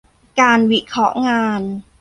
[0.39, 1.61] การวิเคราะห์งาน